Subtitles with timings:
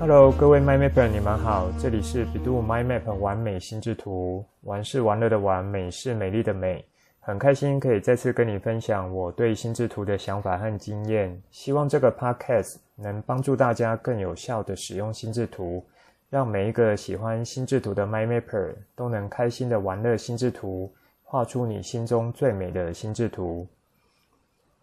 [0.00, 6.82] Hello，各位 MyMapper，你们好，这里是 Bidu MyMap 完美心智图，玩是玩乐的玩，美是美丽的美，
[7.20, 15.84] 很开心可以再次跟你分享我对心智图的想法和经验，希望这个 Podcast 能帮助大家更有效地使用心智图，
[16.30, 20.90] 让每一个喜欢心智图的 MyMapper 都能开心的玩乐心智图，
[21.22, 23.66] 画出你心中最美的心智图。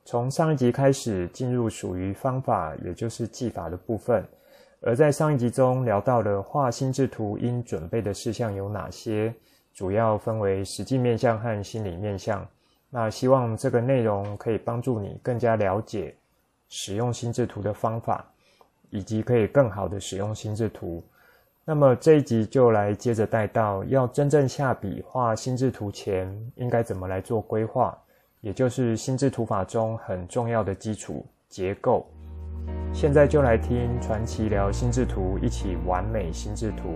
[0.05, 4.23] 从上一集开始进入属于方法，也就是技法的部分。
[4.87, 9.33] 而在上一集中聊到了画心智图应准备的事项有哪些，
[9.73, 12.47] 主要分为实际面向和心理面向。
[12.89, 16.15] 那希望这个内容可以帮助你更加了解
[16.69, 18.25] 使用心智图的方法，
[18.89, 21.03] 以及可以更好的使用心智图。
[21.65, 27.93] 那么这一集就来接着带到要真正下笔画心智图前，应该怎么来做规划，
[28.39, 32.09] 也就是心智图法中很重要的基础结构。
[32.93, 36.95] 现在就来听传奇聊心智图，一起完美心智图。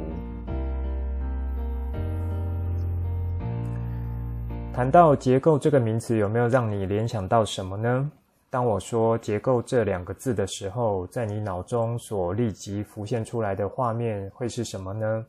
[4.73, 8.11] 谈到结构这个名词，有没有让你联想到什么呢？
[8.49, 15.25] 当我说结构这两个字的时候，在你脑中所立即浮现出来的画面会是什么呢？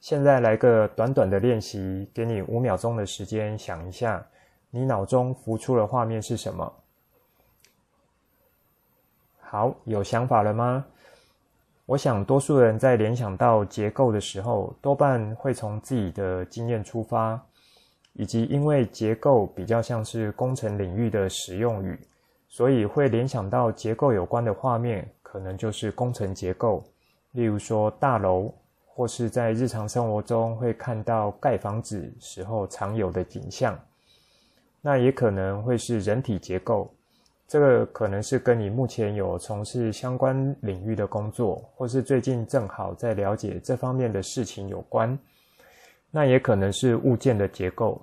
[0.00, 4.24] 现在来个短短的练习，给你五秒钟的时间想一下，
[4.70, 6.72] 你脑中浮出的画面是什么？
[9.50, 10.84] 好，有想法了吗？
[11.86, 17.42] 我想多数人在联想到结构的时候，多半会从自己的经验出发，
[18.12, 21.98] 以及因为结构比较像是工程领域的使用语，
[22.46, 26.84] 所以会联想到结构有关的画面，可能就是工程结构，
[27.32, 28.52] 例如说大楼，
[28.84, 33.80] 或是在日常生活中会看到盖房子时候常有的景象。
[34.82, 36.94] 那也可能会是人体结构。
[37.48, 45.18] 这个可能是跟你目前有从事相关领域的工作，或是最近正好在了解这方面的事情有关。
[46.10, 47.98] 那也可能是物件的结构，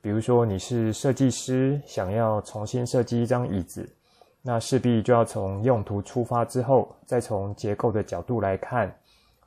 [0.00, 3.88] 比如说你是设计师，想要重新设计一张椅子，
[4.42, 8.92] 那势必就要从用途出发之后，再从结构的角度来看，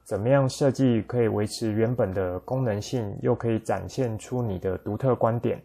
[0.03, 5.61] 怎么样设计可以维持原本的功能性，又可以展现出你的独特观点。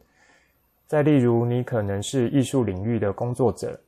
[0.86, 3.78] 再例如，你可能是艺术领域的工作者，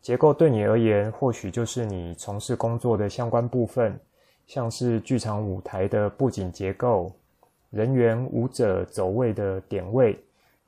[0.00, 3.98] 结构对你而言，或许就是你从事工作的相关部分，
[4.46, 7.10] 像是剧场舞台的布景结构、
[7.70, 10.16] 人员舞者走位的点位、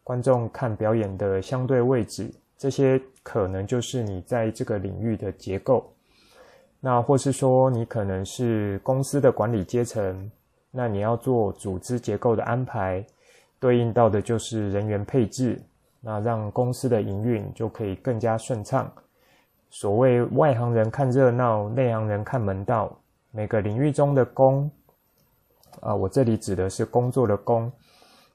[0.02, 5.88] 观众看表演的相对位置，这些可能就是你在这个领域的结构。
[6.80, 10.28] 那或是说，你可能是公司的管理阶层，
[10.72, 13.04] 那你要做组织结构的安排，
[13.60, 15.60] 对应到的就是人员配置。
[16.06, 18.88] 那让公司的营运就可以更加顺畅。
[19.70, 22.96] 所谓外行人看热闹，内行人看门道。
[23.32, 24.70] 每个领域中的工，
[25.80, 27.72] 啊，我这里指的是工作的工，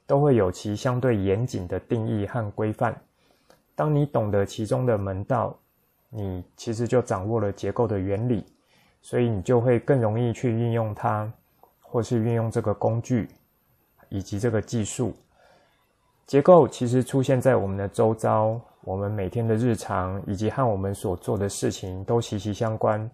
[0.06, 2.94] 都会有其相对严谨的定义和规范。
[3.74, 5.58] 当你懂得其中的门道，
[6.10, 8.44] 你其实就掌握了结构的原理，
[9.00, 11.32] 所以你就会更容易去运用它，
[11.80, 13.30] 或是运用这个工具，
[14.10, 15.14] 以及这个技术。
[16.26, 23.10] 结构其实出现在我们的周遭，我们每天的日常以及和我们所做的事情都息息相关。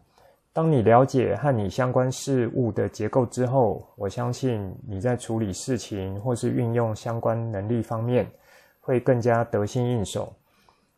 [0.53, 8.29] 当你了解和你相关事物的结构之后，我相信你在处理事情或是运用相关能力方面
[8.81, 10.33] 会更加得心应手。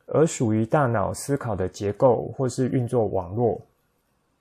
[0.07, 3.61] 而属于大脑思考的结构或是运作网络，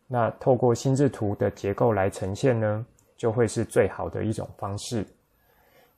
[0.07, 5.05] 那透过心智图的结构来呈现呢，就会是最好的一种方式。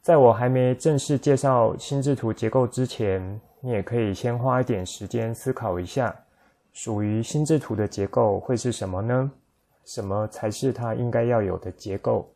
[0.02, 6.16] 在我还没正式介绍心智图结构之前，你也可以先花一点时间思考一下，
[6.74, 9.32] 属于心智图的结构会是什么呢？
[9.86, 12.28] 什么才是它应该要有的结构？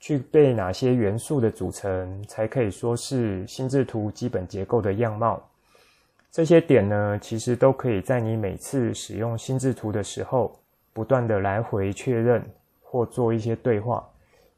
[0.00, 5.42] 具备哪些元素的组成，才可以说是心智图基本结构的样貌？
[6.32, 10.58] 这些点呢，其实都可以在你每次使用心智图的时候，
[10.94, 12.42] 不断的来回确认
[12.82, 14.06] 或做一些对话。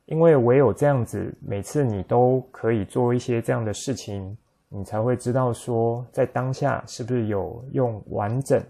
[0.08, 4.34] 因为唯有这样子，每次你都可以做一些这样的事情，
[4.70, 8.62] 你才会知道说，在当下是不是有用完整，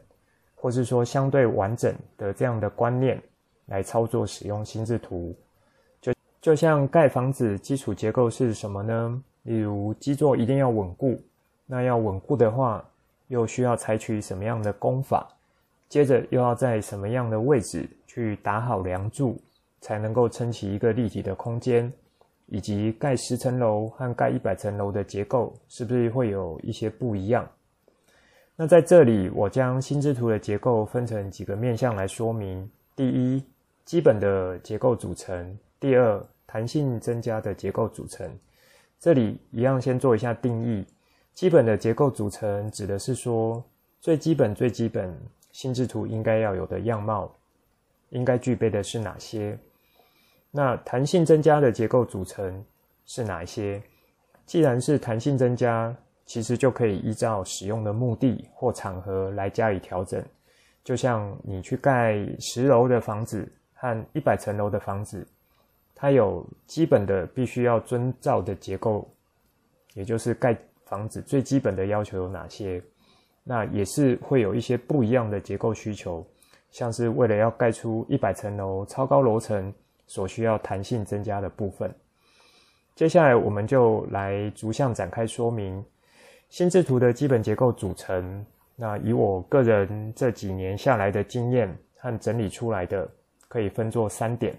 [0.56, 3.22] 或是说相对完整的这样的观念
[3.66, 5.32] 来操作使用心智图。
[6.00, 9.22] 就就像盖房子，基础结构是什么呢？
[9.44, 11.16] 例如基座一定要稳固，
[11.66, 12.84] 那要稳固的话，
[13.28, 15.28] 又需要采取什么样的功法？
[15.88, 19.40] 接着又要在什么样的位置去打好梁柱？
[19.80, 21.92] 才能够撑起一个立体的空间，
[22.46, 27.48] 以及盖十层楼和盖一百层楼的结构，是不是会有一些不一样？
[28.56, 32.68] 那在这里，我将心智图的结构分成几个面向来说明。
[32.96, 33.40] 第一，
[33.84, 38.28] 基本的结构组成，第二，弹性增加的结构组成。
[38.98, 40.84] 这里一样先做一下定义。
[41.34, 43.62] 基本的结构组成指的是说，
[44.00, 45.16] 最基本、最基本
[45.52, 47.32] 心智图应该要有的样貌，
[48.08, 49.56] 应该具备的是哪些？
[50.50, 52.64] 那弹性增加的结构组成
[53.04, 53.82] 是哪一些？
[54.46, 60.24] 既然是弹性增加，其实就可以依照使用的目的或场合来加以调整。
[60.82, 65.26] 就像你去盖十楼的房子和一百层楼的房子，
[65.94, 69.06] 它有基本的必须要遵照的结构，
[69.92, 70.56] 也就是盖
[70.86, 72.82] 房子最基本的要求有哪些？
[73.44, 76.26] 那也是会有一些不一样的结构需求，
[76.70, 79.72] 像是为了要盖出一百层楼超高楼层
[80.08, 81.94] 所需要弹性增加的部分。
[82.96, 85.84] 接下来我们就来逐项展开说明。
[86.48, 88.44] 心智图的基本结构组成，
[88.74, 93.06] 那以我个人这几年下来的经验和整理出来的，
[93.48, 94.58] 可以分作三点：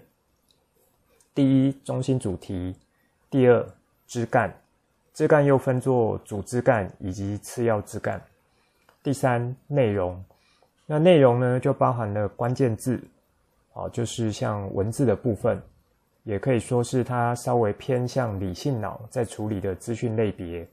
[1.34, 2.72] 第一，中心主题；
[3.28, 3.66] 第二，
[4.06, 4.48] 枝干；
[5.12, 8.20] 枝干又分作主枝干以及次要枝干；
[9.02, 10.24] 第三，内容。
[10.86, 13.02] 那内容呢，就包含了关键字，
[13.72, 15.60] 哦，就是像文字的部分，
[16.24, 20.66] 也可以说是它稍微偏向理性脑在处理的资讯类别。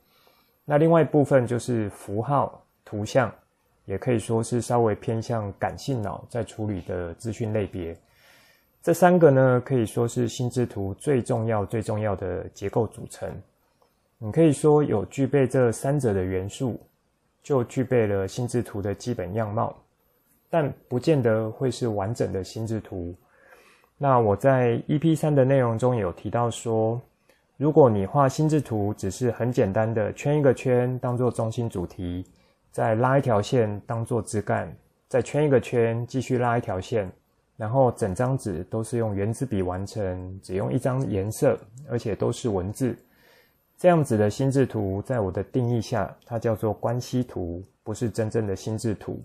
[0.66, 3.34] 那另外一部分就是符号、图像，
[3.86, 7.98] 也可以说是稍微偏向感性脑在处理的资讯类别。
[8.82, 13.30] 这三个呢，可以说是心智图最重要、最重要的结构组成。
[14.18, 16.80] 你可以说有具备这三者的元素，
[17.44, 19.76] 就具备了心智图的基本样貌，
[20.50, 23.16] 但不见得会是完整的心智图。
[23.98, 27.02] 那我在 EP 三的内容中有提到说，
[27.58, 32.24] 如果你画心智图只是很简单的圈一个圈当做中心主题，
[32.72, 34.72] 再拉一条线当做枝干，
[35.08, 37.12] 再圈一个圈继续拉一条线，
[37.56, 41.58] 然后整张纸都是用原子笔完成，只用一张颜色，
[41.90, 42.96] 而且都是文字，
[43.80, 49.20] 这样子的心智图，在我的定义下，它叫做关系图，不是真正的心智图。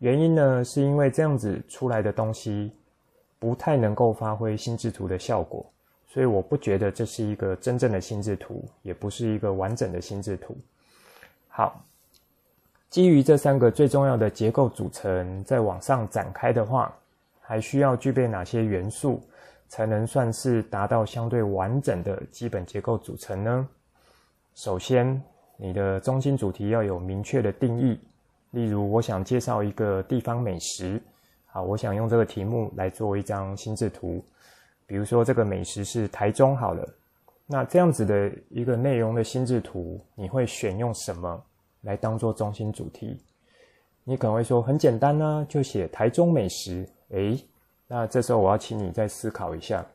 [0.00, 2.72] 原因呢，是因为这样子出来的东西
[3.38, 5.64] 不太能够发挥心智图的效果。
[6.12, 10.56] 所以我不觉得这是一个真正的心智图，也不是一个完整的心智图。
[11.46, 11.80] 好，
[12.88, 16.92] 基于这三个最重要的结构组成，再往上展开的话，
[17.40, 19.22] 还需要具备哪些元素，
[19.68, 23.68] 才能算是达到相对完整的基本结构组成呢？
[24.56, 25.22] 首先，
[25.56, 28.00] 你的中心主题要有明确的定义。
[28.50, 31.00] 例如，我想介绍一个地方美食，
[31.46, 34.24] 好，我想用这个题目来做一张心智图。
[34.86, 36.88] 比如说这个美食是台中好了，
[37.46, 41.40] 那这样子的一个内容的心智图，你会选用什么
[41.82, 43.16] 来当做中心主题？
[44.02, 46.88] 你可能会说很简单呢，就写台中美食。
[47.10, 47.40] 诶，
[47.86, 49.86] 那这时候我要请你再思考一下，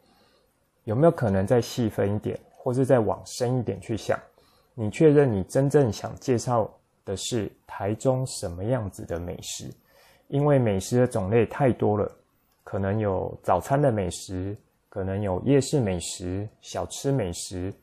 [0.85, 4.17] 有没有可能再细分一点，或是再往深一点去想？
[4.73, 6.69] 你确认你真正想介绍
[7.05, 9.71] 的是台中什么样子的美食？
[10.27, 12.11] 因为美食的种类太多了，
[12.63, 14.57] 可能有早餐的美食。
[14.87, 17.73] 可能有夜市美食、小吃美食、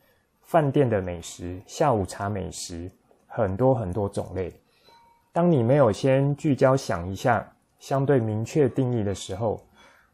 [0.40, 2.90] 饭店的美食、下午茶美食，
[3.26, 4.50] 很多很多种类。
[5.30, 7.46] 当你没有先聚焦想一下，
[7.78, 9.60] 相对明确定义的时候，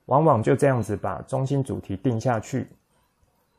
[0.07, 2.67] 往往就这样子把中心主题定下去。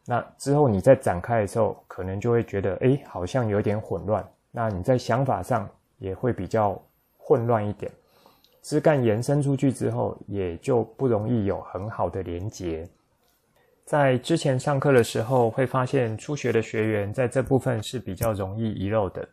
[0.06, 4.22] 那之后你再展开的时候，可能就会觉得，诶，好像有点混乱。
[4.52, 6.82] 那你在想法上也会比较
[7.18, 7.92] 混乱一点。
[8.62, 12.88] 枝干延伸出去之后，也就不容易有很好的连结。
[13.86, 19.28] 在之前上课的时候，会发现初学的学员在这部分是比较容易遗漏的，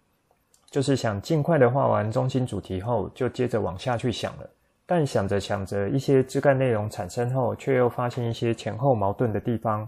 [0.71, 4.49] 就是想尽快的画完中心主题后，就接着往下去想了。
[4.87, 9.87] 但想着想着，一些枝干内容产生后，却又发现一些前后矛盾的地方，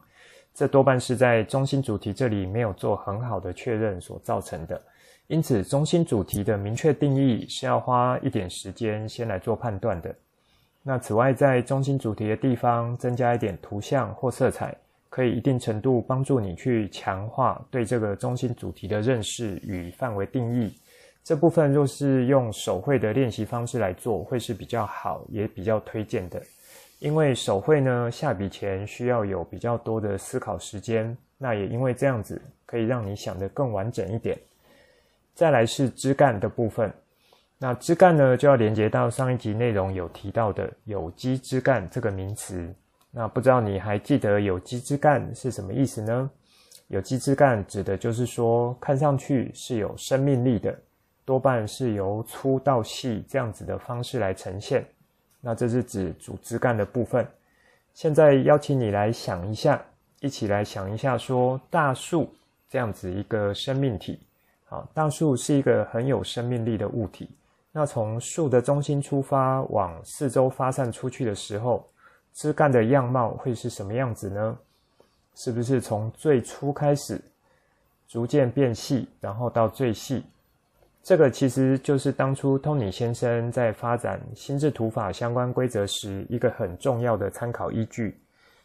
[0.53, 4.83] 这多半是在中心主题这里没有做很好的确认所造成的。
[5.29, 10.15] 因此，中心主题的明确定义是要花一点时间先来做判断的。
[10.83, 14.75] 那此外，在中心主题的地方增加一点图像或色彩，
[15.11, 20.73] 可以一定程度帮助你去强化对这个中心主题的认识与范围定义。
[21.23, 26.43] 这部分若是用手绘的练习方式来做，会是比较好，也比较推荐的。
[27.01, 34.39] 因为手绘呢，下笔前需要有比较多的思考时间，那也因为这样子，可以让你想得更完整一点。
[35.39, 36.93] 再来是枝干的部分。
[37.59, 42.75] 那枝干呢，就要连接到上一集内容有提到的有机枝干这个名词。
[43.13, 46.29] 那不知道你还记得有机枝干是什么意思呢？
[46.89, 50.77] 有机枝干指的就是说，看上去是有生命力的，
[51.25, 54.85] 多半是由粗到细这样子的方式来呈现。
[55.41, 57.25] 那这是指主枝干的部分。
[57.95, 59.81] 现在邀请你来想一下，
[60.19, 62.29] 一起来想一下，说大树
[62.69, 64.19] 这样子一个生命体，
[64.71, 67.31] 好，大树是一个很有生命力的物体。
[67.73, 71.89] 那从树的中心出发，往四周发散出去的时候，
[72.35, 74.59] 枝干的样貌会是什么样子呢？
[75.35, 77.19] 是不是从最初开始，
[78.07, 80.23] 逐渐变细，然后到最细？
[81.03, 88.21] 这个其实就是当初托尼先生在发展心智图法相关规则时一个很重要的参考依据。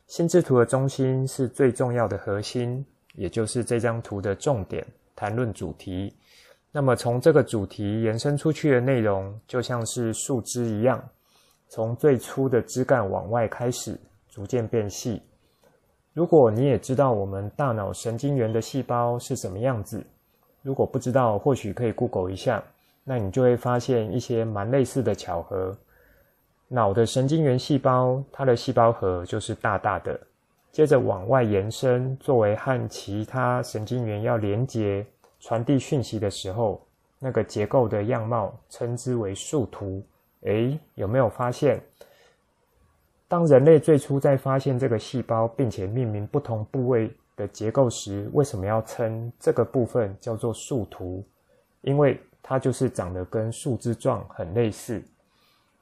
[0.08, 4.86] 心智图的中心是最重要的核心，也就是这张图的重点
[5.24, 6.13] 谈论主题。
[6.70, 11.01] 那么从这个主题延伸出去的内容，就像是树枝一样，
[11.70, 13.98] 从最初的枝干往外开始，
[14.30, 15.22] 逐渐变细。
[16.12, 20.06] 如果你也知道我们大脑神经元的细胞是什么样子。
[20.62, 22.62] 如果不知道，或许可以 Google 一下，
[23.06, 25.74] 那你就会发现一些蛮类似的巧合。
[26.68, 30.20] 脑的神经元细胞，它的细胞核就是大大的，
[30.70, 35.06] 接着往外延伸，作为和其他神经元要连接、
[35.44, 36.82] 传递讯息的时候，
[37.20, 40.02] 那个结构的样貌，称之为树图。
[40.44, 41.84] 诶，有没有发现？
[43.28, 51.22] 当人类最初在发现这个细胞，并且命名不同部位的结构时，为什么要称这个部分叫做树图？
[51.82, 55.04] 因为它就是长得跟树枝状很类似。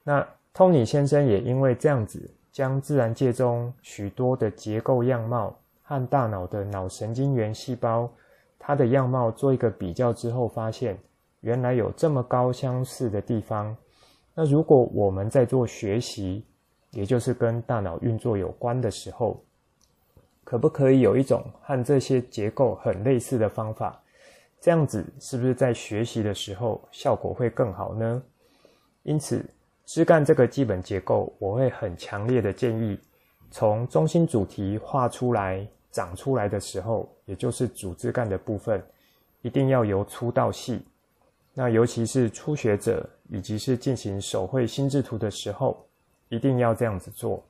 [0.03, 8.11] 那托尼先生也因为这样子，将自然界中许多的结构样貌和大脑的脑神经元细胞
[8.63, 10.95] 它的样貌做一个比较之后，发现
[11.39, 13.75] 原来有这么高相似的地方。
[14.35, 16.45] 那如果我们在做学习，
[16.91, 19.43] 也就是跟大脑运作有关的时候，
[20.43, 23.99] 可不可以有一种和这些结构很类似的方法？
[24.59, 28.21] 这样子是不是在学习的时候效果会更好呢？
[29.01, 29.43] 因此，
[29.85, 32.99] 枝干这个基本结构，我会很强烈的建议，
[33.49, 38.81] 从中心主题画出来、长出来的时候，也就是主枝干的部分，
[39.41, 40.81] 一定要由粗到细。
[41.53, 45.85] 那尤其是初学者以及是进行手绘心智图的时候，
[46.29, 47.43] 一定要这样子做。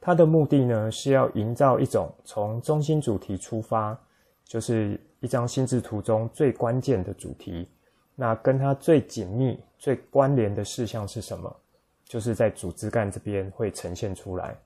[0.00, 3.98] 它的目的呢，是要营造一种从中心主题出发，
[4.44, 7.68] 就是一张心智图中最关键的主题。
[8.14, 11.54] 那跟它最紧密、最关联的事项是什么？
[12.04, 14.56] 就是在主枝干这边会呈现出来。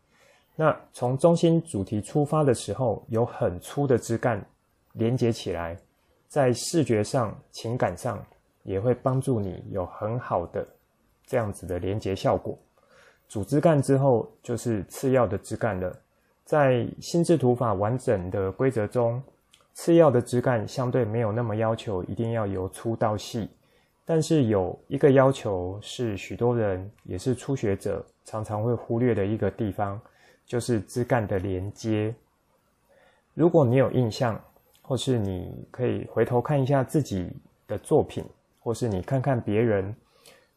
[0.61, 4.45] 那从中心主题出发的时候，有很粗的枝干
[4.93, 5.75] 连接起来，
[6.29, 8.23] 在视觉上、情感上
[8.63, 10.69] 也会帮助你有很好的
[11.25, 12.59] 这样子的连接效果。
[13.27, 15.97] 主枝干之后就是次要的枝干了。
[16.45, 19.23] 在心智图法完整的规则中，
[19.73, 23.49] 次要的枝干相对没有那么要求一定要由粗到细，
[24.05, 29.99] 但是有一个要求是许多人也是初学者常常会忽略的一个地方，
[30.51, 32.13] 就是枝干的连接。
[33.35, 34.37] 如果你有印象，
[34.83, 37.31] 或是你可以回头看一下自己
[37.69, 38.25] 的作品，
[38.59, 39.95] 或是你看看别人。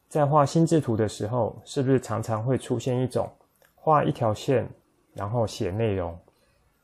[0.08, 3.30] 在画心智图的时候，是不是常常会出现一种
[3.76, 4.68] 画一条线，
[5.12, 6.18] 然后写内容？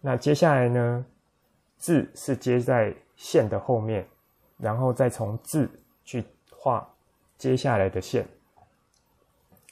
[0.01, 1.05] 那接下来呢，
[1.79, 4.07] 字是接在线的后面，
[4.57, 5.69] 然后再从字
[6.05, 6.89] 去画
[7.37, 8.25] 接下来的线。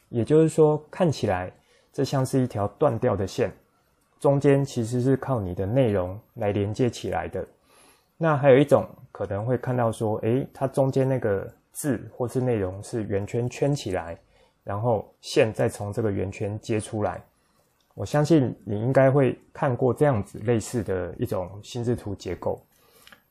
[0.09, 1.53] 也就是说，看起来
[1.93, 3.53] 这像是一条断掉的线，
[4.21, 7.47] 中间其实是靠你的内容来连接起来的。
[8.17, 11.49] 那还有一种可能会看到说，诶，它中间那个。
[11.71, 14.19] 字或是内容是圆圈圈起来，
[14.65, 17.23] 然后线再从这个圆圈接出来。
[17.95, 22.61] 我相信你应该会看过这样子类似的一种心智图结构。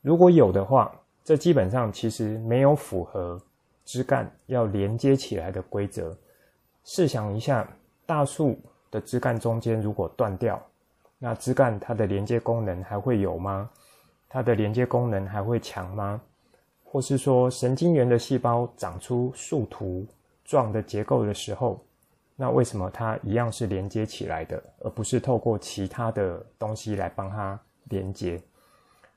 [0.00, 3.38] 如果有的话，这基本上其实没有符合
[3.84, 6.16] 枝干要连接起来的规则。
[6.84, 7.68] 试想一下，
[8.08, 8.58] 大树
[8.90, 10.58] 的枝干中间如果断掉，
[11.18, 13.68] 那枝干它的连接功能还会有吗？
[14.30, 16.18] 它的连接功能还会强吗？
[16.82, 20.06] 或是说，神经元的细胞长出树图
[20.42, 21.78] 状的结构的时候，
[22.34, 27.60] 那为什么它一样是连接起来的，而不是透过其他的东西来帮它
[27.90, 28.40] 连接？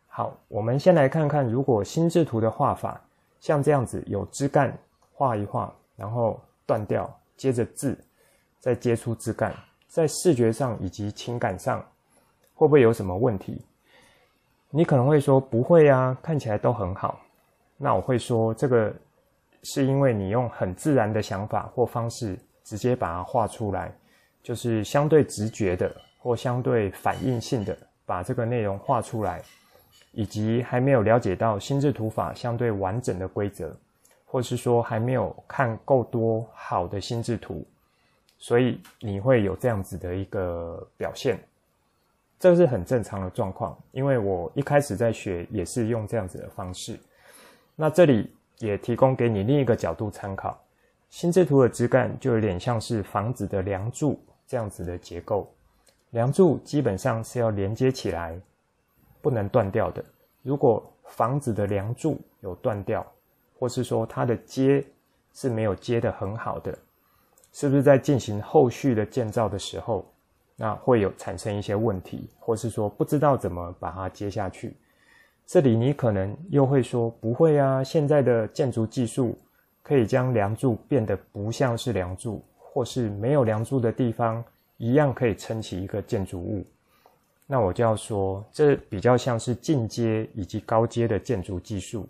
[0.08, 3.00] 好，我们先来看看，如果心智图的画法
[3.40, 4.78] 像这样子，有枝干
[5.14, 7.98] 画一画，然后断掉，接着字，
[8.62, 9.54] 在接触枝干，
[9.88, 11.84] 在视觉上以及情感上，
[12.54, 13.60] 会不会有什么问题？
[14.70, 17.20] 你可能会说不会啊，看起来都很好。
[17.76, 18.94] 那我会说，这个
[19.64, 23.92] 是因为你用很自然的想法或方式直接把它画出来，
[24.44, 27.76] 就是相对直觉的或相对反应性的
[28.06, 29.42] 把这个内容画出来，
[30.12, 33.76] 以及还没有了解到心智图法相对完整的规则，
[34.24, 37.66] 或是说还没有看够多好的心智图，
[38.42, 41.40] 所以你会有这样子的一个表现，
[42.40, 43.78] 这是很正常的状况。
[43.92, 47.00] 因为我一开始在学也是用这样子的方式。
[47.76, 50.60] 那这里也提供给你另一个角度参考，
[51.12, 55.48] 心智图的枝干就有点像是房子的梁柱这样子的结构，
[56.10, 58.36] 梁柱基本上是要连接起来，
[59.22, 60.04] 不能断掉的。
[60.42, 63.06] 如果房子的梁柱有断掉，
[63.60, 64.84] 或是说它的接
[65.32, 66.76] 是没有接得很好的。
[67.54, 70.06] 是不是在进行后续的建造的时候，
[70.56, 74.76] 那会有产生一些问题，或是说不知道怎么把它接下去？
[75.46, 79.38] 这里你可能又会说不会啊，现在的建筑技术
[79.84, 84.42] 可以将梁柱变得不像是梁柱，或是没有梁柱的地方
[84.78, 86.66] 一样可以撑起一个建筑物。
[87.46, 92.08] 那我就要说，这比较像是进阶以及高阶的建筑技术。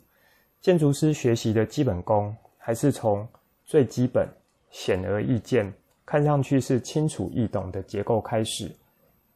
[0.60, 3.28] 建筑师学习的基本功还是从
[3.66, 4.28] 最基本。
[4.72, 5.72] 显而易见，
[6.06, 8.72] 看上去是清楚易懂的结构开始。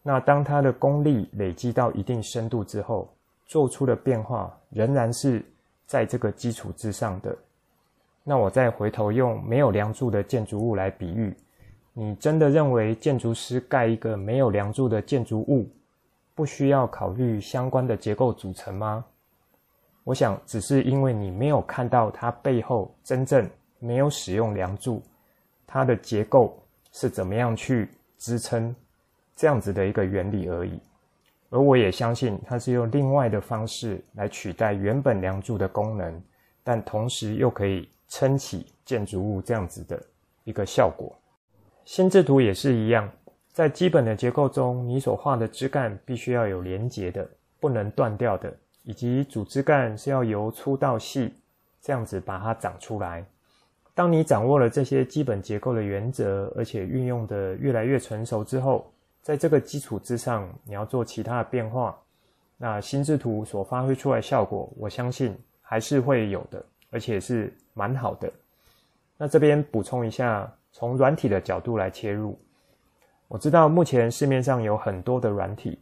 [0.01, 3.07] 那当它的功力累积到一定深度之后，
[3.45, 5.43] 做出的变化仍然是
[5.85, 7.35] 在这个基础之上的。
[8.23, 11.35] 那我再回头用没有梁柱的建筑物来比喻，
[11.93, 15.69] 你真的认为建筑师盖一个没有梁柱的建筑物，
[16.33, 19.05] 不需要考虑相关的结构组成吗？
[20.03, 23.49] 我想，只是因为你没有看到它背后真正
[23.79, 25.01] 没有使用梁柱。
[25.67, 28.73] 它的结构是怎么样去支撑
[29.35, 30.79] 这样子的一个原理而已，
[31.49, 36.21] 而我也相信它是用另外的方式来取代原本梁柱的功能，
[36.63, 40.01] 但同时又可以撑起建筑物这样子的
[40.43, 41.13] 一个效果。
[41.83, 43.11] 心智图也是一样，
[43.51, 47.27] 在基本的结构中，你所画的枝干必须要有连结的，
[47.59, 51.33] 不能断掉的，以及主枝干是要由粗到细
[51.81, 53.25] 这样子把它长出来。
[53.95, 58.85] 当你掌握了这些基本结构的原则，而且运用得越来越成熟之后，
[59.21, 61.97] 在这个基础之上，你要做其他的变化，
[62.57, 68.29] 那心智图所发挥出来的效果，我相信还是会有的，而且是蛮好的。
[69.17, 72.37] 那这边补充一下，从软体的角度来切入，
[73.29, 75.79] 我知道目前市面上有很多的软体，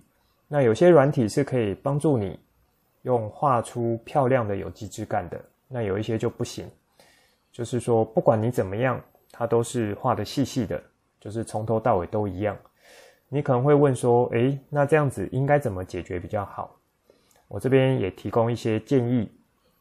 [0.48, 2.40] 那有些软体是可以帮助你
[3.02, 6.70] 用画出漂亮的有机质感的，那有一些就不行。
[7.54, 9.00] 就是说，不管你怎么样，
[9.32, 10.82] 它都是画的细细的，
[11.20, 12.58] 就是从头到尾都一样。
[13.30, 16.76] 你可能会问说，诶，那这样子应该怎么解决比较好？
[17.48, 19.32] 我这边也提供一些建议。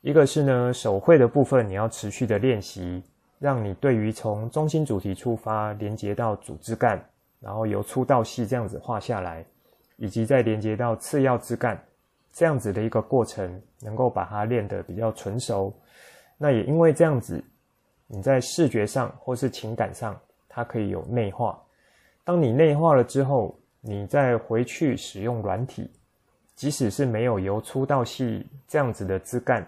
[0.03, 3.03] 一个是呢，手绘的部分你要持续的练习，
[3.39, 7.03] 让你对于从中心主题出发，连接到主枝干，
[7.41, 9.43] 然后由粗到细这样子画下来，
[9.97, 11.83] 以及再连接到次要枝干，
[12.33, 15.73] 这样子的一个过程，能够把它练得比较纯熟。
[16.37, 17.43] 那也因为这样子。
[18.15, 20.15] 你在视觉上或是情感上，
[20.47, 21.59] 它可以有内化。
[22.25, 25.91] 当你内化了之后，你再回去使用软体，
[26.55, 29.67] 即使是没有由粗到细这样子的枝干，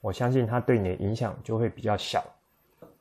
[0.00, 2.24] 我相信它对你的影响就会比较小。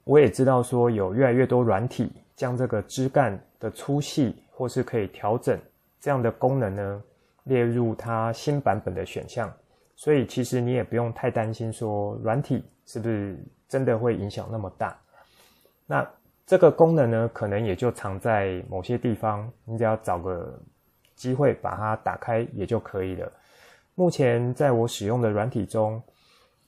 [0.04, 5.58] 我也知道说有越来越多软体将这个枝干的粗细或是可以调整
[6.02, 7.04] 这样的功能呢，
[7.46, 9.50] 列入它新版本的选项。
[9.96, 13.40] 所以其实你也不用太担心说软体是不是
[13.72, 15.00] 真的会影响那么大。
[15.88, 16.06] 那
[16.46, 20.60] 这个功能呢，可能也就藏在某些地方，你只要找个
[21.16, 23.32] 机会把它打开也就可以了。
[23.96, 26.04] 目前在我使用的软体中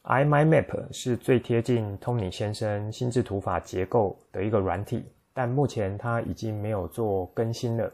[0.03, 7.91] ，iMindMap 是最贴近 Tony 先生心智图法结构的一个软体，但目前它已经没有做更新了，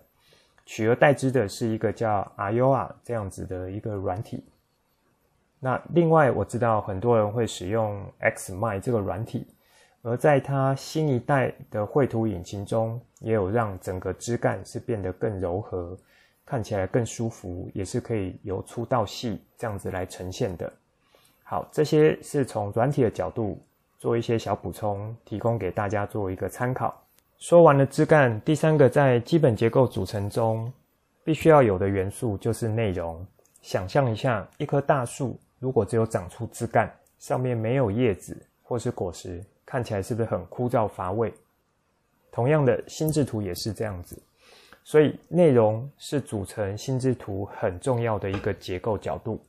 [0.67, 4.43] 取而代之的是一个叫 Ayoa 这样子的一个软体。
[5.61, 9.45] 那另外我知道很多人会使用 XMI 这个软体，
[10.01, 15.97] 而在它新一代的绘图引擎中，也有让整个枝干是变得更柔和，
[16.45, 20.71] 看起来更舒服，也是可以由粗到细这样子来呈现的。
[21.43, 23.61] 好，这些是从软体的角度
[23.97, 26.97] 做一些小补充，提供给大家做一个参考。
[27.37, 30.71] 说完了枝干，第三个在基本结构组成中
[31.25, 33.25] 必须要有的元素就是内容。
[33.61, 35.37] 想象一下一棵大树。
[35.59, 41.33] 如果只有长出枝干，上面没有叶子或是果实，看起来是不是很枯燥乏味？
[42.31, 44.17] 同样的，心智图也是这样子。
[44.83, 49.39] 所以，内容是组成心智图很重要的一个结构角度。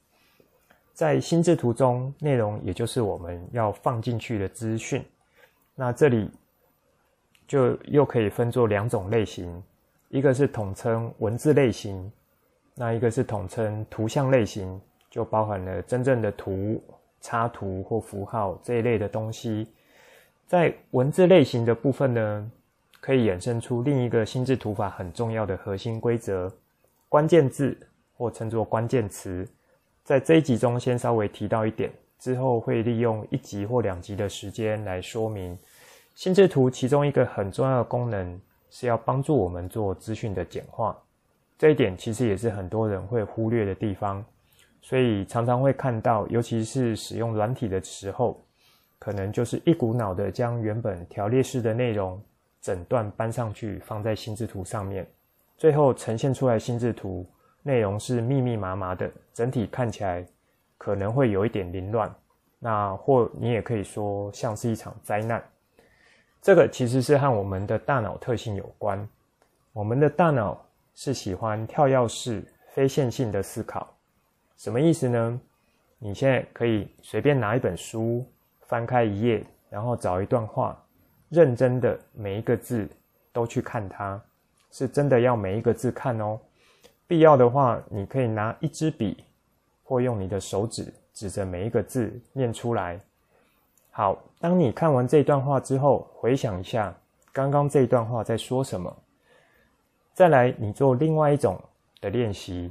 [0.92, 5.02] 在心智图中，内容也就是我们要放进去的资讯。
[5.74, 6.30] 那这里
[7.46, 9.62] 就又可以分作两种类型，
[10.08, 12.12] 一个是统称文字类型，
[12.74, 14.78] 那一个是统称图像类型。
[15.10, 16.82] 就包含了真正的图、
[17.20, 19.66] 插图或符号这一类的东西。
[20.46, 22.50] 在文字类型的部分呢，
[23.00, 26.52] 可以衍生出另一个心智图法很重要的核心规则——
[27.08, 27.76] 关键字
[28.16, 29.46] 或称作关键词。
[30.02, 35.56] 在这一集中，先稍微提到一点，之后会利用一集或两集的时间来说明。
[36.14, 40.96] 心智图其中一个很重要的功能是要帮助我们做资讯的简化，
[41.56, 44.24] 这一点其实也是很多人会忽略的地方，
[44.82, 48.42] 所以常常会看到，尤其是使用软体的时候，
[48.98, 52.20] 可能就是一股脑的将原本条列式的内容
[52.60, 55.06] 整段搬上去放在心智图上面，
[55.56, 57.26] 最后呈现出来心智图
[57.62, 60.26] 内容是密密麻麻的，整体看起来
[60.78, 62.14] 可能会有一点凌乱，
[62.58, 65.42] 那或你也可以说像是一场灾难。
[66.42, 69.06] 这个其实是和我们的大脑特性有关。
[69.74, 70.58] 我们的大脑
[70.94, 73.94] 是喜欢跳跃式、非线性的思考。
[74.60, 75.40] 什么意思呢？
[75.98, 78.22] 你现在可以随便拿一本书，
[78.66, 80.78] 翻开一页，然后找一段话，
[81.30, 82.86] 认真的每一个字
[83.32, 84.22] 都去看它，
[84.70, 86.38] 是真的要每一个字看哦。
[87.06, 89.24] 必要的话，你可以拿一支笔，
[89.82, 93.00] 或用你的手指指着每一个字念出来。
[93.90, 96.94] 好，当你看完这段话之后，回想一下
[97.32, 98.94] 刚刚这段话在说什么。
[100.12, 101.58] 再来，你做另外一种
[101.98, 102.70] 的练习，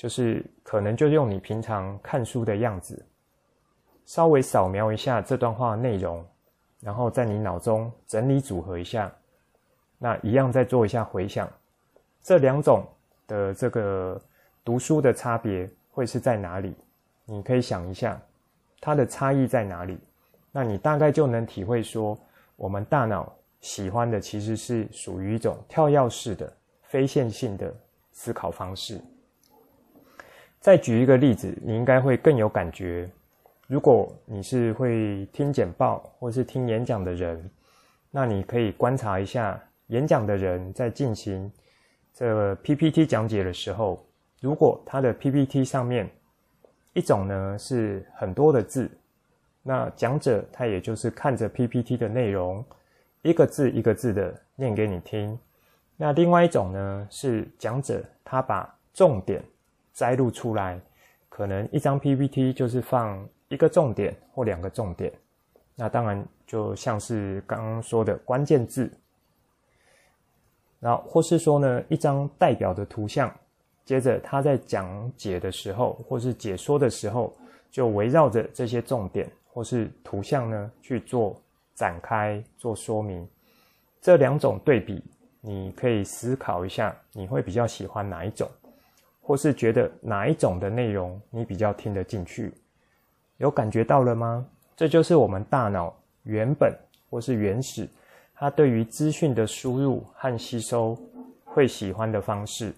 [0.00, 3.04] 就是可能就用你平常看书的样子，
[4.06, 6.26] 稍微扫描一下这段话内容，
[6.80, 9.12] 然后在你脑中整理组合一下。
[9.98, 11.46] 那一样再做一下回想，
[12.22, 12.82] 这两种
[13.26, 14.18] 的这个
[14.64, 16.74] 读书的差别会是在哪里？
[17.26, 18.18] 你可以想一下，
[18.80, 19.98] 它的差异在哪里？
[20.50, 22.18] 那你大概就能体会说，
[22.56, 26.50] 我们大脑喜欢的其实是属于一种跳跃式的、
[26.84, 27.70] 非线性的
[28.12, 28.98] 思考方式。
[30.60, 33.08] 再举一个例子，你应该会更有感觉。
[33.66, 37.50] 如果你是会听简报或是听演讲的人，
[38.10, 41.50] 那你可以观察一下演讲的人在进行
[42.12, 44.04] 这 PPT 讲解的时候，
[44.40, 46.10] 如果他的 PPT 上面
[46.92, 48.90] 一种呢是很多的字。
[49.62, 52.62] 那讲者他也就是看着 PPT 的内容，
[53.22, 55.38] 一个字一个字的念给你听。
[55.96, 59.42] 那另外一种呢，是讲者他把重点
[60.00, 60.80] 摘录出来，
[61.28, 65.12] 可能一张 PPT 就是放一个重点或两个重点。
[65.76, 68.90] 那当然就像是刚刚说的关键字，
[70.78, 73.30] 然后或是说呢，一张代表的图像，
[73.84, 77.36] 接着他在讲解的时候或是解说的时候，
[77.70, 79.30] 就围绕着这些重点。
[79.52, 81.36] 或是图像呢，去做
[81.74, 83.28] 展开、做说明，
[84.00, 85.02] 这两种对比，
[85.40, 88.48] 你可以思考一下，你会比较喜欢哪一种，
[89.20, 92.52] 或是觉得哪一种的内容你比较听得进去？
[93.36, 94.46] 有感觉到了吗？
[94.76, 96.74] 这就是我们大脑原本
[97.08, 97.88] 或是原始，
[98.34, 100.98] 它对于资讯的输入和吸收
[101.44, 102.74] 会喜欢的方式。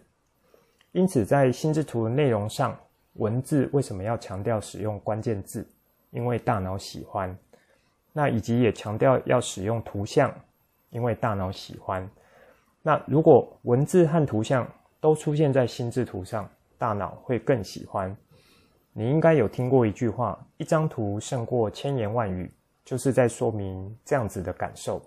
[0.93, 2.79] 因此，在心智图的内容上，
[3.15, 5.67] 文字为什么要强调使用关键字？
[6.11, 7.35] 因为大脑喜欢，
[8.13, 10.31] 那以及也强调要使用图像，
[10.91, 12.07] 因为大脑喜欢。
[12.83, 14.71] 那如果文字和图像
[15.03, 18.17] 都出现在心智图上，大脑会更喜欢。
[18.95, 22.51] 你应该有听过一句话：“一张图胜过千言万语”，
[22.87, 25.03] 就是在说明这样子的感受。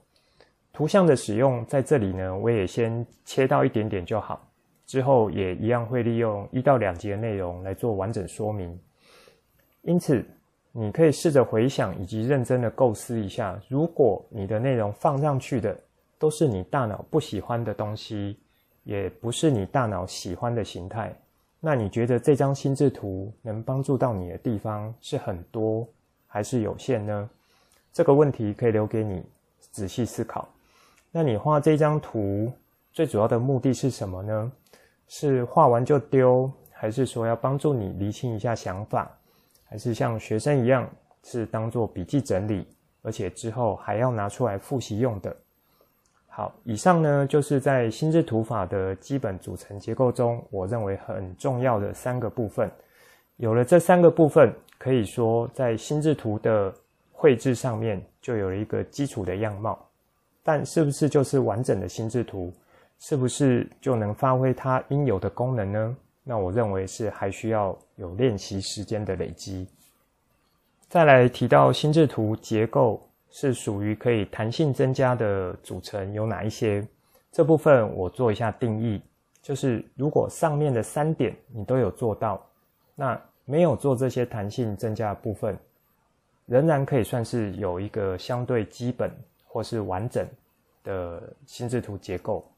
[0.74, 4.46] 图像的使用在这里呢，我也先切到一点点就好，
[4.86, 8.80] 之后也一样会利用一到两集的内容来做完整说明。
[9.82, 10.24] 因此。
[10.78, 15.74] 你可以试着回想以及认真的构思一下，如果你的内容放上去的
[16.20, 18.38] 都是你大脑不喜欢的东西，
[18.86, 21.14] 也不是你大脑喜欢的形态，
[21.60, 25.86] 那你觉得这张心智图能帮助到你的地方是很多
[26.28, 27.30] 还是有限呢？
[27.92, 29.24] 这个问题可以留给你
[29.60, 30.48] 仔细思考。
[31.12, 32.52] 那你画这张图
[32.94, 34.52] 最主要的目的是什么呢？
[35.08, 39.12] 是画完就丢，还是说要帮助你厘清一下想法？
[39.64, 40.88] 还是像学生一样，
[41.24, 42.68] 是当做笔记整理，
[43.02, 45.36] 而且之后还要拿出来复习用的。
[46.38, 52.70] 好，以上呢就是在心智图法的基本组成结构中，我认为很重要的三个部分。
[53.38, 56.74] 有了这三个部分，可以说在心智图的
[57.14, 59.80] 绘制上面就有了一个基础的样貌。
[60.44, 62.52] 但是不是就是完整的心智图？
[63.00, 65.96] 是不是就能发挥它应有的功能呢？
[66.22, 69.66] 那我认为是还需要有练习时间的累积。
[70.90, 73.02] 再来提到心智图结构
[73.38, 76.88] 是属于可以弹性增加的组成有哪一些？
[77.34, 79.02] 这部分我做一下定义，
[79.42, 82.42] 就是如果上面的三点你都有做到，
[82.96, 85.60] 那没有做这些弹性增加的部分，
[86.46, 89.12] 仍然可以算是有一个相对基本
[89.46, 90.26] 或是完整
[90.82, 92.50] 的心智图结构。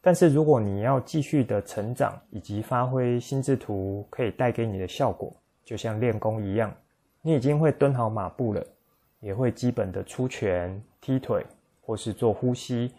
[0.00, 5.30] 但是如果你要继续的成长以及发挥心智图可以带给你的效果，
[5.62, 6.74] 就像练功一样，
[7.20, 8.64] 你已经会蹲好马步了，
[9.20, 11.44] 也会基本的出拳、踢腿
[11.80, 12.92] 或是做呼吸。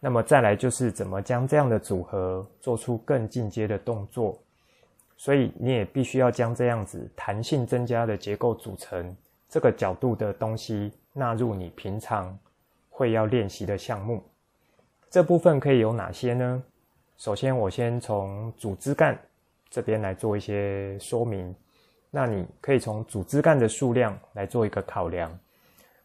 [0.00, 4.38] 那么再来就是怎么将这样的组合做出更进阶的动作。
[5.16, 9.16] 所以你也必须要将这样子弹性增加的结构组成
[9.48, 12.36] 这个角度的东西纳入你平常
[12.90, 14.20] 会要练习的项目。
[15.08, 16.62] 这部分可以有哪些呢？
[17.16, 19.16] 首先，我先从组织干
[19.70, 21.54] 这边来做一些说明。
[22.10, 25.38] 那你可以从组织干的数量来做一个考量。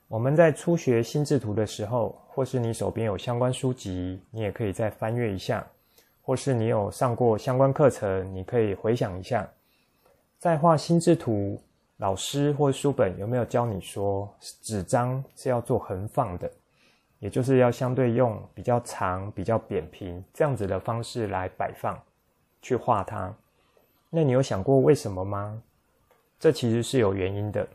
[0.10, 5.62] 我们在初学心智图的时候，或是你手边有相关书籍，你也可以再翻阅一下；
[6.22, 9.46] 或是你有上过相关课程，你可以回想一下。
[10.40, 11.62] 在画心智图，
[11.98, 16.50] 老师或书本有没有教你说，纸张是要做横放的？
[17.20, 22.00] 也就是要相对用比较长、比较扁平这样子的方式来摆放，
[22.62, 23.36] 去画它。
[24.10, 25.62] 那你有想过为什么吗？
[26.40, 27.68] 这其实是有原因的。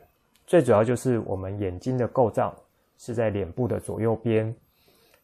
[0.52, 2.54] 最主要就是我们眼睛的构造
[2.98, 4.54] 是在脸部的左右边，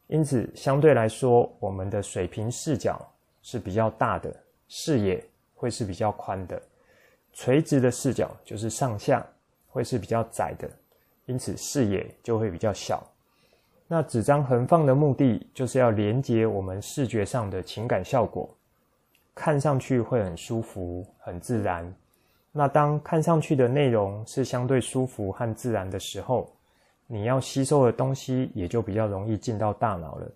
[0.06, 2.98] 因此相对来说，我们的水平视角
[3.42, 4.34] 是比较大的，
[4.68, 5.22] 视野
[5.54, 6.56] 会是比较宽的；
[7.34, 9.22] 垂直的视角就是上下，
[9.66, 10.66] 会是比较窄的，
[11.26, 13.06] 因此视野就会比较小。
[13.86, 18.48] 那纸张横放的目的，就是要连接我们视觉上的情感效果，
[19.34, 21.94] 看上去会很舒服、很自然。
[22.58, 26.52] 那当看上去的内容是相对舒服和自然的时候，
[27.06, 30.28] 你要吸收的东西也就比较容易进到大脑了。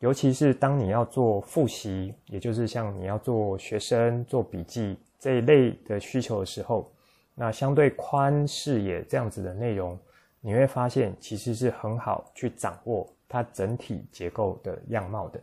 [0.00, 6.92] 尤其是当你要做复习，也就是像你要做学生做笔记这一类的需求的时候，
[7.34, 9.98] 那相对宽视野这样子的内容。
[10.42, 15.40] 你会发现，其实是很好去掌握它整体结构的样貌的。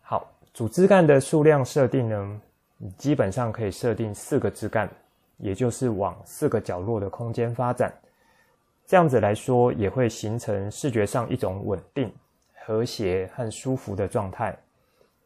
[0.00, 2.40] 好，主枝干的数量设定呢，
[2.78, 4.88] 你基本上可以设定四个枝干，
[5.36, 7.92] 也就是往四个角落的空间发展。
[8.86, 12.10] 这样子来说，也会形成视觉上一种稳定、
[12.64, 14.56] 和谐和舒服的状态。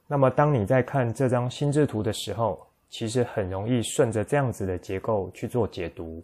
[0.08, 6.20] 那么，当你在看这张心智图的时候，其实很容易顺着这样子的结构去做解读。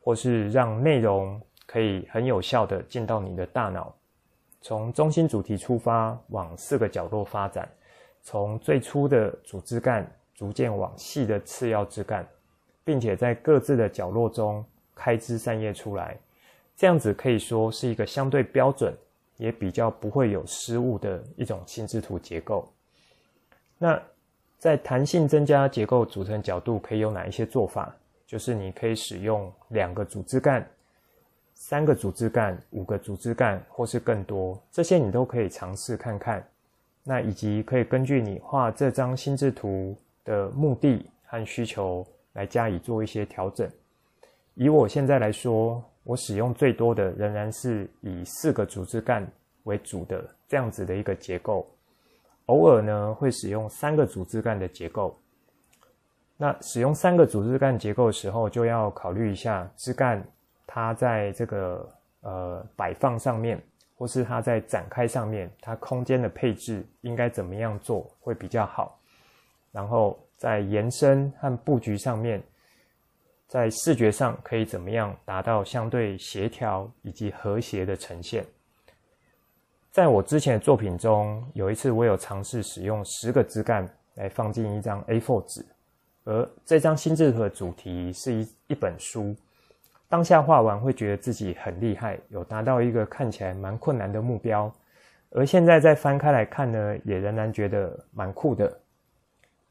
[0.00, 3.94] 或是让内容可以很有效的进到你的大脑，
[4.62, 7.68] 从中心主题出发，往四个角落发展，
[8.22, 12.24] 从最初的主枝干逐渐往细的次要枝干，
[12.84, 16.16] 并且在各自的角落中开枝散叶出来，
[16.76, 18.94] 这样子可以说是一个相对标准，
[19.36, 22.72] 也比较不会有失误的一种心智图结构。
[23.78, 24.00] 那
[24.60, 27.92] 在弹性增加结构组成角度可以有哪一些做法？
[28.24, 30.64] 就是你可以使用两个主枝干、
[31.52, 36.46] 三个主枝干、五个主枝干，或是更多，这些你都可以尝试看看。
[37.02, 39.96] 那以及可以根据你画这张心智图
[40.28, 43.66] 的目的和需求来加以做一些调整。
[44.54, 49.26] 以我现在来说，我使用最多的仍然是以四个主枝干
[49.64, 51.66] 为主的这样子的一个结构，
[52.46, 55.18] 偶尔呢会使用三个主枝干的结构。
[56.36, 60.22] 那使用三个主枝干结构的时候，就要考虑一下枝干
[60.66, 61.88] 它在这个
[62.20, 63.60] 呃摆放上面，
[63.96, 68.98] 或是它在展开上面，它空间的配置应该怎么样做会比较好。
[69.72, 72.42] 然后在延伸和布局上面，
[73.46, 78.44] 在视觉上可以怎么样达到相对协调以及和谐的呈现。
[79.90, 85.64] 在我之前的作品中，有一次我有尝试使用十个枝干来放进一张 A4 纸。
[86.24, 89.34] 而这张心智图的主题是一一本书，
[90.08, 94.70] 当下画完会觉得自己很厉害，有达到一个看起来蛮困难的目标。
[95.30, 98.78] 而现在再翻开来看呢，也仍然觉得蛮酷的。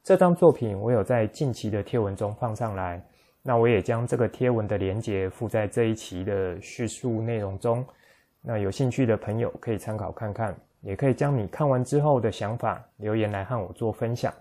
[0.02, 3.02] 这张作品我有在近期的贴文中放上来，
[3.42, 7.84] 那我也将这个贴文的连结附在这一期的叙述内容中。
[8.40, 14.32] 那有兴趣的朋友可以参考看看，也可以将你看完之后的想法留言来和我做分享。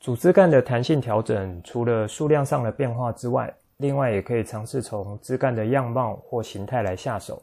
[0.00, 7.40] 主枝干的弹性调整，除了数量上的变化之外，另外也可以尝试从枝干的样貌或形态来下手，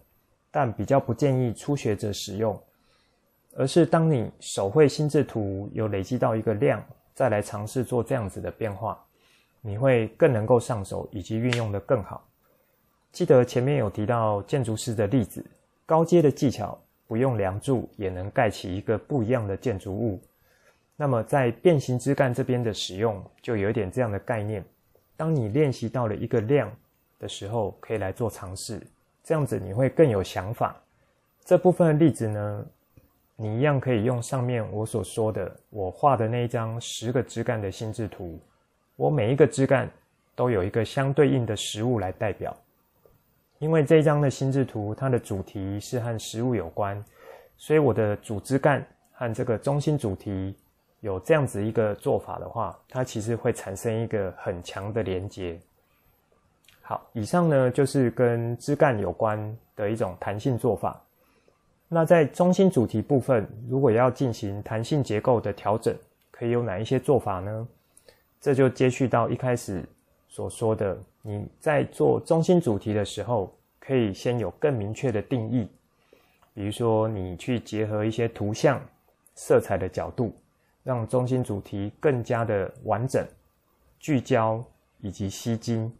[0.52, 2.60] 但比较不建议初学者使用，
[3.60, 6.84] 而是当你手绘心智图有累积到一个量，
[7.16, 9.04] 再来尝试做这样子的变化，
[9.62, 12.24] 你会更能够上手以及运用得更好。
[13.12, 15.44] 记得前面有提到建筑师的例子，
[15.88, 20.22] 高阶的技巧不用梁柱也能盖起一个不一样的建筑物。
[20.96, 24.64] 那么在变形枝干这边的使用，就有一点这样的概念。
[25.16, 26.72] 当你练习到了一个量
[27.18, 28.80] 的时候，可以来做尝试，
[29.24, 30.80] 这样子你会更有想法，
[31.44, 32.66] 这部分的例子呢，
[33.40, 38.40] 你一样可以用上面我所说的，我画的那一张十个枝干的心智图，
[38.96, 39.88] 我每一个枝干
[40.36, 42.56] 都有一个相对应的食物来代表。
[43.60, 47.04] 因为这一张的心智图，它的主题是和食物有关，
[47.58, 50.56] 所以我的主枝干和这个中心主题
[51.02, 55.60] 有这样子一个做法的话，它其实会产生一个很强的连接。
[56.82, 61.00] 好，以上呢就是跟枝干有关的一种弹性做法。
[61.90, 65.96] 那在中心主题部分，如果要进行弹性结构的调整，
[66.32, 67.68] 可以有哪一些做法呢？
[68.42, 69.84] 这就接续到一开始
[70.28, 70.98] 所说的。
[71.22, 75.68] 你在做中心主题的时候，可以先有更明确的定义，
[76.54, 78.82] 比如说你去结合一些图像、
[79.34, 80.34] 色彩的角度，
[80.84, 83.26] 让中心主题更加的完整、
[84.00, 84.64] 聚焦
[85.00, 85.92] 以及吸睛。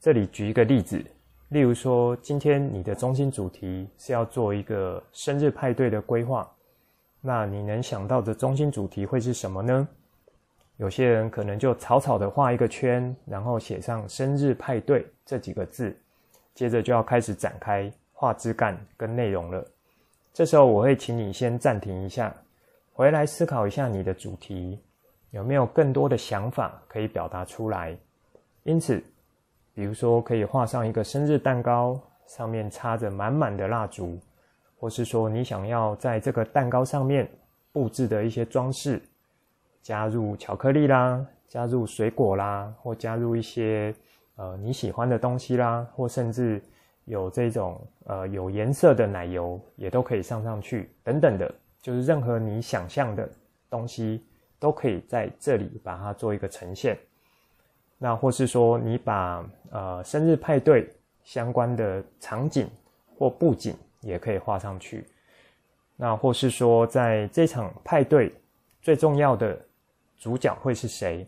[0.00, 1.04] 这里举一个例子，
[1.48, 6.46] 例如说，今天你的中心主题是要做一个生日派对的规划，
[7.22, 9.88] 那你能想到的中心主题会是什么呢？
[10.76, 15.96] 有些人可能就草草的画一个圈，然后写上“生日派对”这几个字，
[16.54, 19.66] 接着就要开始展开画枝干跟内容了。
[20.34, 22.32] 这时候我会请你先暂停一下，
[22.92, 24.78] 回来思考一下你的主题
[25.30, 27.96] 有没有更多的想法可以表达出来。
[28.64, 29.02] 因此，
[29.78, 34.18] 比如说可以画上一个生日蛋糕，上面插着满满的蜡烛，
[34.76, 37.30] 或是说你想要在这个蛋糕上面
[37.70, 39.00] 布置的一些装饰。
[39.80, 43.94] 加入巧克力啦，加入水果啦，或加入一些
[44.34, 46.60] 呃你喜欢的东西啦，或甚至
[47.04, 53.30] 有这种呃有颜色的奶油也都可以上上去，等等的，就是任何你想象的
[53.70, 54.26] 东西
[54.58, 56.98] 都可以在这里把它做一个呈现。
[57.98, 60.88] 那或是说你把呃生日派对
[61.24, 62.68] 相关的场景
[63.18, 65.06] 或布景也可以画上去。
[65.96, 68.32] 那或是说在这场派对
[68.80, 69.58] 最重要的。
[70.20, 71.24] 主角会是谁？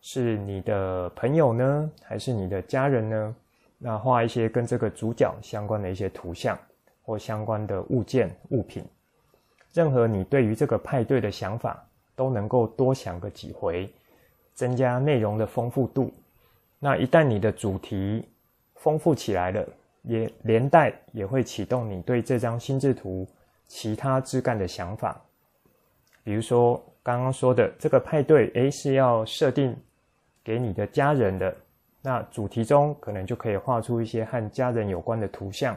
[0.00, 3.36] 是你的朋友呢，还是你的家人呢？
[3.78, 6.58] 那画一些跟这个主角相关的一些图像
[7.04, 8.84] 或相关的物件物品，
[9.72, 11.80] 任何你对于这个派对的想法
[12.16, 13.88] 都能够多想个几回，
[14.58, 16.12] 增加内容的丰富度。
[16.78, 18.28] 那一旦你的主题
[18.74, 19.64] 丰富起来了，
[20.02, 23.26] 也连带也会启动你对这张心智图
[23.68, 25.20] 其他枝干的想法，
[26.24, 26.82] 比如说。
[27.00, 29.74] 刚刚说的这个派对，诶，是要设定
[30.44, 31.56] 给你的家人的。
[32.02, 35.74] 那主题中可能就可以画出一些和家人有关的图像，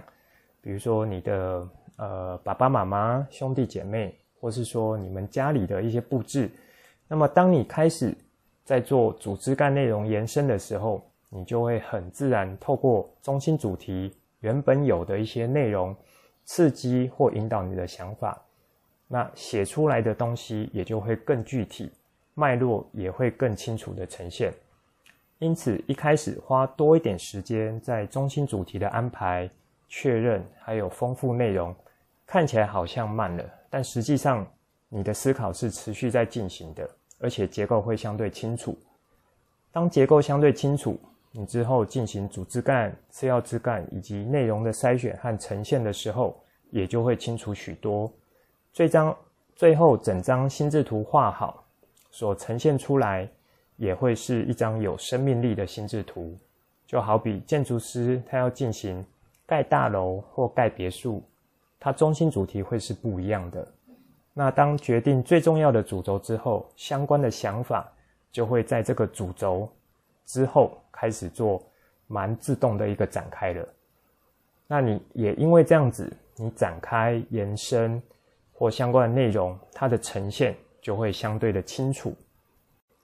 [0.59, 1.65] 比如说你的
[1.95, 6.51] 呃爸爸妈妈、兄弟姐妹，或是说你们家里的一些布置。
[7.07, 8.13] 那么当你开始
[8.71, 15.93] 在做主枝干内容延伸的时候，你就会很自然透过中心主题原本有的一些内容，
[16.45, 18.41] 刺激或引导你的想法。
[19.09, 21.91] 那写出来的东西也就会更具体，
[22.33, 24.53] 脉络也会更清楚的呈现。
[25.39, 29.49] 因此，一开始花多一点时间在中心主题的安排、
[29.89, 31.75] 确认，还有丰富内容，
[32.25, 34.47] 看起来好像慢了，但实际上
[34.87, 36.89] 你的思考是持续在进行的，
[37.21, 38.77] 而且结构会相对清楚。
[39.71, 40.99] 当结构相对清楚，
[41.31, 46.35] 你之后进行主枝干、次要枝干以及内容的筛选和呈现的时候，
[46.71, 48.11] 也就会清楚许多。
[48.73, 49.15] 这张
[49.55, 51.63] 最后整张心智图画好，
[52.09, 53.29] 所呈现出来
[53.77, 56.37] 也会是一张有生命力的心智图。
[56.85, 59.05] 就好比建筑师他要进行
[59.45, 61.23] 盖大楼或盖别墅，
[61.79, 63.65] 他中心主题会是不一样的。
[64.33, 67.91] 那当决定最重要的主轴之后，相关的想法
[68.31, 69.69] 就会在这个主轴
[70.25, 71.61] 之后开始做
[72.07, 73.67] 蛮自动的一个展开了。
[74.67, 78.01] 那你也因为这样子，你展开延伸。
[78.53, 82.13] 或相关的内容，它的呈现就会相对的清楚。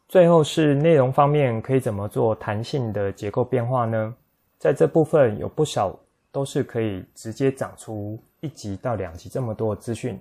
[0.08, 4.16] 最后是内容方面，可以怎么做弹性的结构变化呢？
[4.60, 5.98] 在这部分有不少
[6.32, 10.20] 都是可以直接长出一集到两集这么多资讯，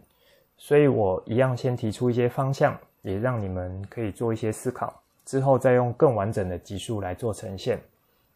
[0.59, 7.79] 所以我一样先提出一些方向，也让你们可以做一些思考，之后再用更完整的集数来做呈现。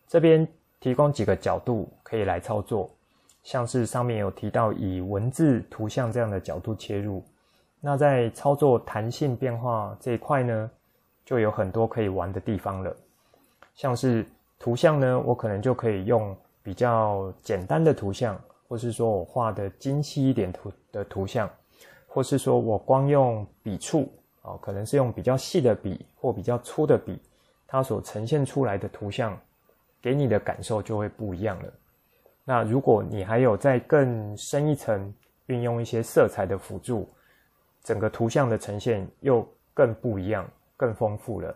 [0.07, 0.47] 这边
[0.79, 2.91] 提供几个角度可以来操作。
[3.43, 7.25] 像是上面有提到以文字、图像这样的角度切入，
[7.81, 10.71] 那在操作弹性变化这一块呢，
[11.25, 12.95] 就有很多可以玩的地方了。
[13.75, 14.27] 像是
[14.59, 21.49] 图像呢，我可能就可以用比较简单的图像，或是说我画的精细一点图的图像，
[22.13, 27.17] 或是说我光用笔触啊，可能是用比较细的笔或比较粗的笔，
[27.69, 29.39] 它所呈现出来的图像，
[30.03, 31.73] 给你的感受就会不一样了。
[32.45, 35.15] 那如果你还有再更深一层
[35.47, 37.09] 运用一些色彩的辅助，
[37.85, 41.55] 整个图像的呈现又更不一样、更丰富了。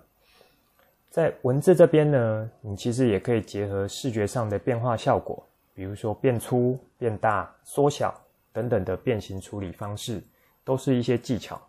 [1.10, 5.44] 在文字这边呢，你其实也可以结合视觉上的变化效果，
[5.74, 8.14] 比如说变粗、变大、缩小
[8.52, 10.22] 等等的变形处理方式，
[10.64, 11.60] 都是一些技巧。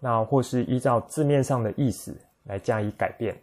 [0.00, 2.12] 那或是依照字面上的意思
[2.44, 3.40] 来加以改变，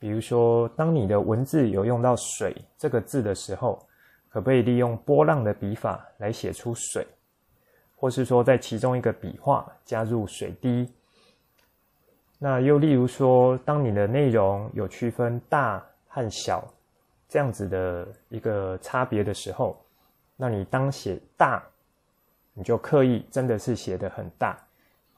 [0.00, 3.78] 比如说，当你的文字有用到“水”这个字的时候，
[4.28, 7.06] 可不可以利用波浪的笔法来写出水？
[7.94, 10.92] 或是说，在其中一个笔画加入水滴？
[12.38, 16.62] 那又例如说，当你的内容有区分大和小
[17.28, 19.80] 这样子的一个差别的时候，
[20.36, 21.64] 那你当写大，
[22.58, 24.58] 你就刻意真的是写得很大，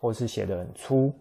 [0.01, 1.15] 或是写得很粗。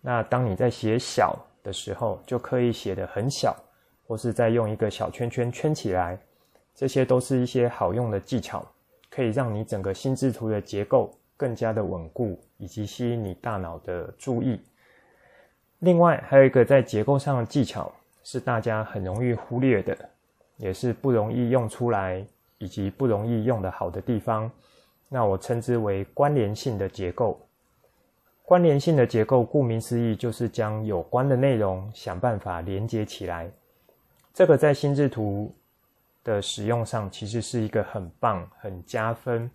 [0.00, 3.56] 那当你在写小的时候，就刻意写得很小，
[4.08, 6.18] 或是再用一个小圈圈圈起来。
[6.74, 8.66] 这些都是一些好用的技巧，
[9.08, 14.60] 可以让你整个心智图的结构更加的稳固，以及吸引你大脑的注意。
[15.78, 17.92] 另外，还有一个在结构上的技巧
[18.24, 19.96] 是大家很容易忽略的，
[20.56, 22.26] 也是不容易用出来，
[22.58, 24.50] 以及不容易用得好的地方。
[25.10, 27.38] 那我称之为关联性的结构。
[28.44, 33.50] 关联性的结构，顾名思义，就是将有关的内容想办法连接起来。
[34.32, 35.54] 这个在心智图
[36.24, 39.50] 的使用上，其实是一个很棒、很加分，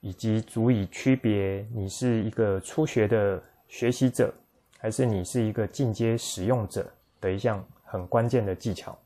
[0.00, 4.34] 以及足以区别你是一个初学的学习者。
[4.82, 8.96] 还是你是一个进阶使用者的一项很关键的技巧。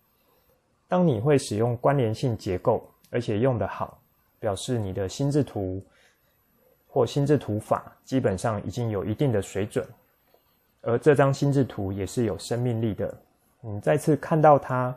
[0.87, 4.01] 当你会使用关联性结构，而且用得好，
[4.45, 5.83] 表示你的心智图
[6.87, 9.83] 或心智图法基本上已经有一定的水准，
[10.83, 13.19] 而这张心智图也是有生命力的。
[13.63, 14.95] 你再次看到它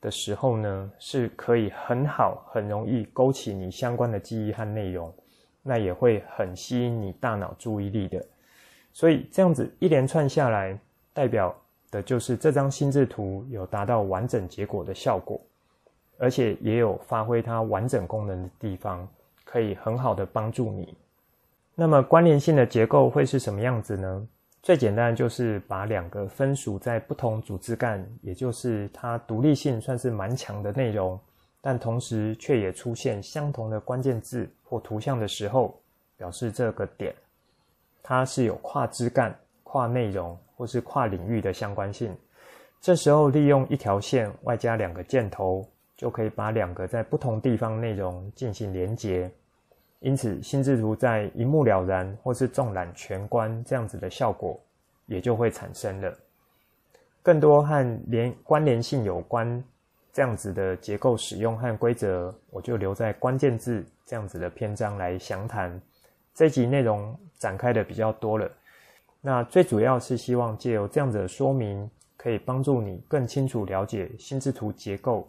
[0.00, 5.12] 的时候呢，是可以很好、很容易勾起你相关的记忆和内容，
[5.64, 8.24] 那也会很吸引你大脑注意力的。
[8.92, 10.78] 所以这样子一连串下来，
[11.12, 11.52] 代表
[11.90, 15.40] 的就是这张心智图有达到完整结果的效果，
[16.18, 19.06] 而且也有发挥它完整功能的地方，
[19.44, 20.96] 可以很好的帮助你。
[21.74, 24.26] 那么关联性的结构会是什么样子呢？
[24.62, 31.20] 最简单就是把两个分属在不同组织干，也就是它独立性算是蛮强的内容，
[31.60, 35.78] 但同时却也出现相同的关键字或图像的时候，
[36.16, 37.14] 表示这个点。
[38.02, 42.12] 它是有跨枝干、跨内容或是跨领域的相关性。
[42.80, 45.64] 这时候利用一条线外加两个箭头，
[45.96, 49.30] 就可以把两个在不同地方内容进行连结。
[50.00, 54.60] 因此，心智图在一目了然或是纵览全观这样子的效果
[55.06, 56.14] 也就会产生了。
[57.22, 59.64] 更多和连关联性有关
[60.12, 65.80] 这样子的结构使用和规则，我就留在关键字这样子的篇章来详谈。
[66.34, 68.48] 这集内容展开的比较多了，
[69.22, 75.26] 那最主要是希望借由这样子的说明，可以帮助你更清楚了解心智图结构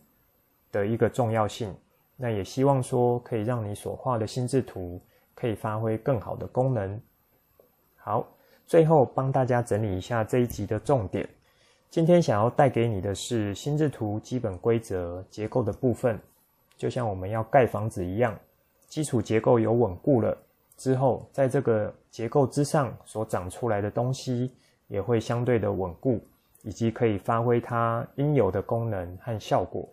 [0.72, 1.74] 的一个重要性。
[2.16, 5.00] 那也希望说可以让你所画的心智图
[5.36, 7.00] 可以发挥更好的功能。
[7.96, 8.28] 好，
[8.66, 11.28] 最后帮大家整理一下这一集的重点。
[11.90, 16.20] 今天想要带给你的是心智图基本规则结构的部分，
[16.76, 18.38] 就像我们要盖房子一样，
[18.88, 20.36] 基础结构有稳固了。
[20.76, 24.54] 之后，在这个结构之上所长出来的东西
[24.88, 26.20] 也会相对的稳固，
[26.64, 29.88] 以及可以发挥它应有的功能和效果。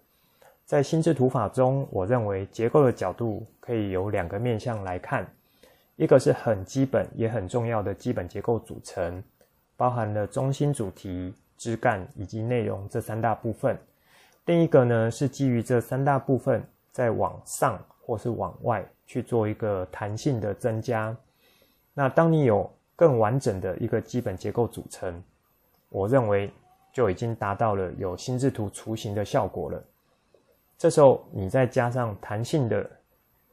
[0.65, 5.27] 在心智图法中，我认为结构的角度可以由两个面向来看：
[5.97, 9.23] 一个是很基本也很重要的基本结构组成，
[9.77, 13.77] 包含了中心主题、枝干以及内容这三大部分；
[14.47, 18.85] 另一个呢，是基于这三大部分再往上或是往外。
[19.07, 21.15] 去做一个弹性的增加。
[21.93, 25.23] 那当你有更完整的一个基本结构组成，
[25.91, 26.51] 我认为
[26.91, 29.85] 就已经达到了有心智图雏形的效果了。
[30.77, 32.89] 这时候你再加上弹性的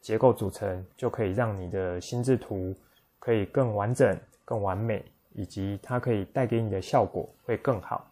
[0.01, 2.75] 结构组成，就可以让你的心智图
[3.19, 5.03] 可以更完整、更完美，
[5.33, 8.05] 以及它可以带给你的效果会更好。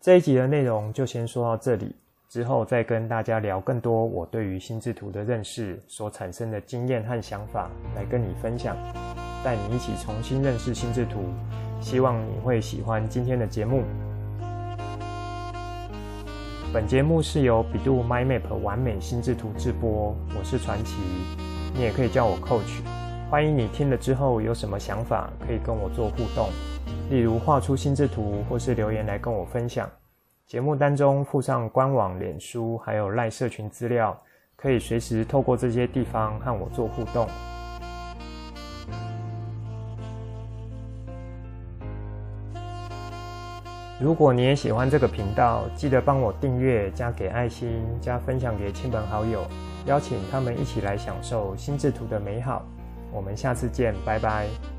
[0.00, 1.94] 这一集的内容就先说到这里。
[2.28, 8.76] 之后再跟大家聊更多我对于心智图的认识所产生的经验和想法，来跟你分享，
[9.44, 11.20] 带你一起重新认识心智图。
[11.80, 13.84] 希望你会喜欢今天的节目。
[16.76, 20.94] 本节目是由 bEDU MindMap 完美心智图制播，我是传奇，
[21.74, 22.82] 你也可以叫我 Coach。
[23.30, 26.50] 欢迎你听了之后有什么想法，可以跟我做互动，
[27.08, 29.90] 例如画出心智图，或是留言来跟我分享。
[30.46, 34.14] 节目当中附上官网、脸书还有赖社群资料，
[34.54, 37.26] 可以随时透过这些地方和我做互动。
[43.98, 49.42] 如果你也喜欢这个频道，记得帮我订阅、加给爱心、加分享给亲朋好友，
[49.86, 52.62] 邀请他们一起来享受心智图的美好。
[53.10, 54.75] 我们下次见，拜拜。